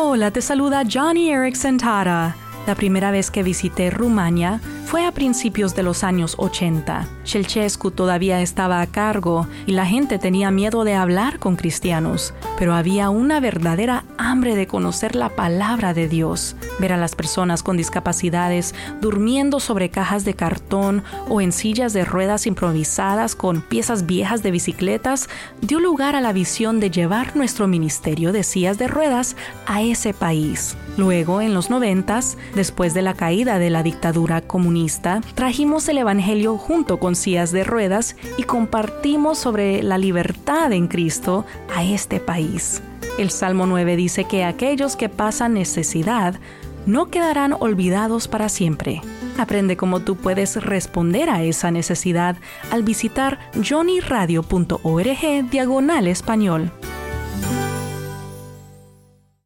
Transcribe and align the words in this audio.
Hola, 0.00 0.30
te 0.30 0.40
saluda 0.40 0.84
Johnny 0.88 1.28
Erickson 1.28 1.76
Tara. 1.76 2.36
La 2.68 2.76
primera 2.76 3.10
vez 3.10 3.32
que 3.32 3.42
visité 3.42 3.90
Rumania 3.90 4.60
fue 4.88 5.04
a 5.04 5.12
principios 5.12 5.74
de 5.74 5.82
los 5.82 6.02
años 6.02 6.34
80. 6.38 7.06
Ceausescu 7.22 7.90
todavía 7.90 8.40
estaba 8.40 8.80
a 8.80 8.86
cargo 8.86 9.46
y 9.66 9.72
la 9.72 9.84
gente 9.84 10.18
tenía 10.18 10.50
miedo 10.50 10.82
de 10.82 10.94
hablar 10.94 11.38
con 11.38 11.56
cristianos, 11.56 12.32
pero 12.58 12.72
había 12.72 13.10
una 13.10 13.38
verdadera 13.38 14.06
hambre 14.16 14.56
de 14.56 14.66
conocer 14.66 15.14
la 15.14 15.28
palabra 15.28 15.92
de 15.92 16.08
Dios. 16.08 16.56
Ver 16.78 16.94
a 16.94 16.96
las 16.96 17.14
personas 17.14 17.62
con 17.62 17.76
discapacidades 17.76 18.74
durmiendo 19.02 19.60
sobre 19.60 19.90
cajas 19.90 20.24
de 20.24 20.32
cartón 20.32 21.04
o 21.28 21.42
en 21.42 21.52
sillas 21.52 21.92
de 21.92 22.06
ruedas 22.06 22.46
improvisadas 22.46 23.34
con 23.34 23.60
piezas 23.60 24.06
viejas 24.06 24.42
de 24.42 24.52
bicicletas 24.52 25.28
dio 25.60 25.80
lugar 25.80 26.16
a 26.16 26.22
la 26.22 26.32
visión 26.32 26.80
de 26.80 26.90
llevar 26.90 27.36
nuestro 27.36 27.68
ministerio 27.68 28.32
de 28.32 28.42
sillas 28.42 28.78
de 28.78 28.88
ruedas 28.88 29.36
a 29.66 29.82
ese 29.82 30.14
país. 30.14 30.78
Luego, 30.96 31.42
en 31.42 31.52
los 31.52 31.68
noventas, 31.68 32.38
después 32.54 32.94
de 32.94 33.02
la 33.02 33.12
caída 33.12 33.58
de 33.58 33.68
la 33.68 33.82
dictadura 33.82 34.40
comunista, 34.40 34.77
trajimos 35.34 35.88
el 35.88 35.98
Evangelio 35.98 36.56
junto 36.56 36.98
con 36.98 37.16
sillas 37.16 37.52
de 37.52 37.64
ruedas 37.64 38.16
y 38.36 38.44
compartimos 38.44 39.38
sobre 39.38 39.82
la 39.82 39.98
libertad 39.98 40.72
en 40.72 40.88
Cristo 40.88 41.44
a 41.74 41.84
este 41.84 42.20
país. 42.20 42.82
El 43.18 43.30
Salmo 43.30 43.66
9 43.66 43.96
dice 43.96 44.24
que 44.24 44.44
aquellos 44.44 44.94
que 44.96 45.08
pasan 45.08 45.54
necesidad 45.54 46.38
no 46.86 47.06
quedarán 47.10 47.54
olvidados 47.58 48.28
para 48.28 48.48
siempre. 48.48 49.02
Aprende 49.36 49.76
cómo 49.76 50.00
tú 50.00 50.16
puedes 50.16 50.56
responder 50.62 51.28
a 51.30 51.42
esa 51.42 51.70
necesidad 51.70 52.36
al 52.70 52.82
visitar 52.82 53.38
johnnyradio.org 53.54 55.50
diagonal 55.50 56.06
español. 56.06 56.72